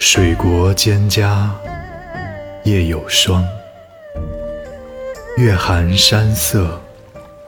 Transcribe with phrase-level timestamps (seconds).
[0.00, 1.50] 水国蒹葭
[2.62, 3.44] 夜有霜，
[5.36, 6.80] 月寒山色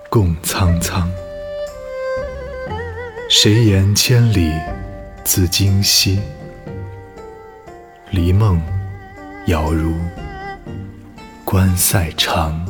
[0.09, 1.09] 共苍苍。
[3.29, 4.53] 谁言千里
[5.23, 6.19] 自今夕？
[8.11, 8.61] 离梦
[9.47, 9.95] 遥如
[11.45, 12.70] 关塞长。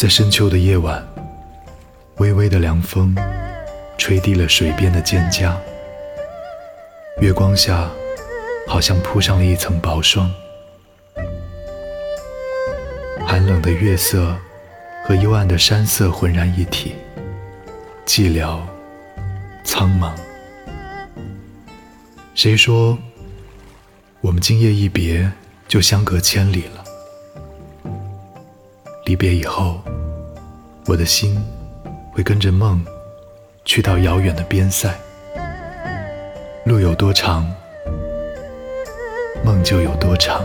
[0.00, 1.06] 在深秋的夜晚，
[2.16, 3.14] 微微的凉风
[3.98, 5.54] 吹低了水边的蒹葭，
[7.20, 7.86] 月光下
[8.66, 10.32] 好像铺上了一层薄霜。
[13.26, 14.34] 寒冷的月色
[15.04, 16.94] 和幽暗的山色浑然一体，
[18.06, 18.58] 寂寥
[19.64, 20.14] 苍茫。
[22.34, 22.98] 谁说
[24.22, 25.30] 我们今夜一别
[25.68, 26.79] 就相隔千里了？
[29.10, 29.80] 离别以后，
[30.86, 31.36] 我的心
[32.12, 32.80] 会跟着梦
[33.64, 34.96] 去到遥远的边塞。
[36.64, 37.44] 路有多长，
[39.44, 40.44] 梦就有多长。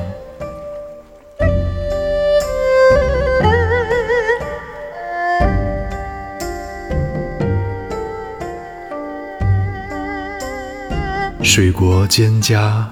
[11.44, 12.84] 水国蒹葭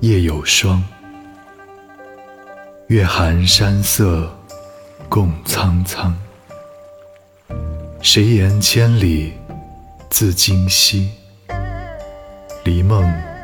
[0.00, 0.82] 夜有霜，
[2.88, 4.28] 月寒山色。
[5.14, 6.12] 共苍苍，
[8.02, 9.34] 谁言千里
[10.10, 11.08] 自今夕？
[12.64, 13.00] 离梦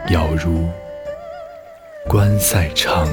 [0.08, 0.68] 杳如
[2.08, 3.06] 关塞长。